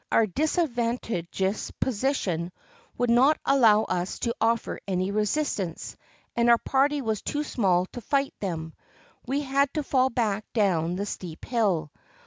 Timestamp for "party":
6.57-7.03